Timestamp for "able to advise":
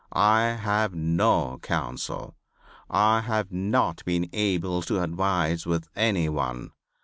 4.33-5.67